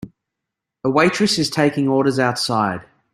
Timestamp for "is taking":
1.37-1.87